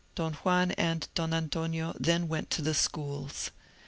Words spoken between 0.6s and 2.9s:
and Don Antonio then went to the